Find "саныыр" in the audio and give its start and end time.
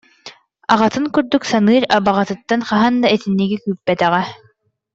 1.51-1.83